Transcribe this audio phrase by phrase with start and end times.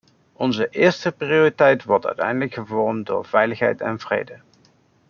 [0.35, 4.39] Onze eerste prioriteit wordt uiteindelijk gevormd door veiligheid en vrede.